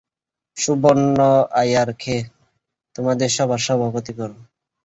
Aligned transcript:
সুব্রহ্মণ্য 0.57 1.19
আয়ারকে 1.61 2.15
তোমাদের 2.95 3.29
সভার 3.37 3.61
সভাপতি 3.67 4.13
করো। 4.19 4.37